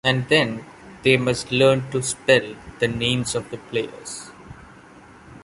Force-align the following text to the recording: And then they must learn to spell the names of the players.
And 0.03 0.27
then 0.29 0.65
they 1.03 1.15
must 1.15 1.51
learn 1.51 1.91
to 1.91 2.01
spell 2.01 2.55
the 2.79 2.87
names 2.87 3.35
of 3.35 3.51
the 3.51 3.57
players. 3.59 4.31